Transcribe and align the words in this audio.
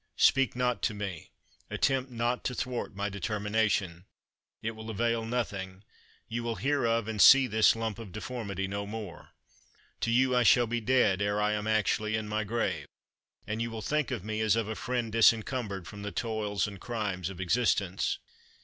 Speak 0.17 0.55
not 0.55 0.81
to 0.81 0.95
me! 0.95 1.29
attempt 1.69 2.09
not 2.09 2.43
to 2.45 2.55
thwart 2.55 2.95
my 2.95 3.07
determination! 3.07 4.05
it 4.63 4.71
will 4.71 4.89
avail 4.89 5.23
nothing; 5.25 5.83
you 6.27 6.41
will 6.41 6.55
hear 6.55 6.85
of 6.87 7.07
and 7.07 7.21
see 7.21 7.45
this 7.45 7.75
lump 7.75 7.99
of 7.99 8.11
deformity 8.11 8.67
no 8.67 8.87
more. 8.87 9.29
To 9.99 10.09
you 10.09 10.35
I 10.35 10.41
shall 10.41 10.65
be 10.65 10.81
dead 10.81 11.21
ere 11.21 11.39
I 11.39 11.51
am 11.53 11.67
actually 11.67 12.15
in 12.15 12.27
my 12.27 12.43
grave, 12.43 12.87
and 13.45 13.61
you 13.61 13.69
will 13.69 13.83
think 13.83 14.09
of 14.09 14.23
me 14.25 14.41
as 14.41 14.55
of 14.55 14.67
a 14.67 14.73
friend 14.73 15.11
disencumbered 15.11 15.85
from 15.87 16.01
the 16.01 16.11
toils 16.11 16.65
and 16.65 16.81
crimes 16.81 17.29
of 17.29 17.39
existence." 17.39 18.17